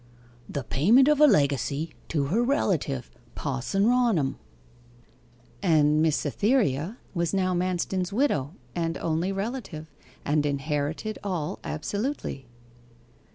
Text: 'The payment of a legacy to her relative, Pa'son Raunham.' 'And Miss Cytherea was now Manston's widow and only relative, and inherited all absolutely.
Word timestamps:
'The 0.49 0.63
payment 0.63 1.07
of 1.07 1.19
a 1.21 1.27
legacy 1.27 1.93
to 2.07 2.23
her 2.25 2.41
relative, 2.41 3.11
Pa'son 3.35 3.85
Raunham.' 3.85 4.39
'And 5.61 6.01
Miss 6.01 6.15
Cytherea 6.15 6.97
was 7.13 7.35
now 7.35 7.53
Manston's 7.53 8.11
widow 8.11 8.55
and 8.73 8.97
only 8.97 9.31
relative, 9.31 9.91
and 10.25 10.43
inherited 10.43 11.19
all 11.23 11.59
absolutely. 11.63 12.47